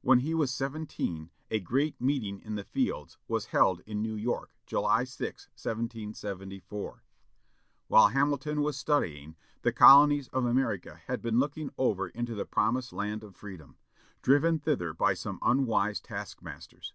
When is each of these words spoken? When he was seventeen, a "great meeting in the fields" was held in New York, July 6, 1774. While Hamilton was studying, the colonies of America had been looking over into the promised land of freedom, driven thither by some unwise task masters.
When 0.00 0.20
he 0.20 0.32
was 0.32 0.54
seventeen, 0.54 1.28
a 1.50 1.60
"great 1.60 2.00
meeting 2.00 2.40
in 2.40 2.54
the 2.54 2.64
fields" 2.64 3.18
was 3.28 3.48
held 3.52 3.80
in 3.80 4.00
New 4.00 4.14
York, 4.14 4.54
July 4.64 5.04
6, 5.04 5.48
1774. 5.48 7.04
While 7.86 8.08
Hamilton 8.08 8.62
was 8.62 8.78
studying, 8.78 9.36
the 9.60 9.72
colonies 9.72 10.28
of 10.28 10.46
America 10.46 10.98
had 11.08 11.20
been 11.20 11.38
looking 11.38 11.68
over 11.76 12.08
into 12.08 12.34
the 12.34 12.46
promised 12.46 12.94
land 12.94 13.22
of 13.22 13.36
freedom, 13.36 13.76
driven 14.22 14.58
thither 14.58 14.94
by 14.94 15.12
some 15.12 15.38
unwise 15.42 16.00
task 16.00 16.40
masters. 16.40 16.94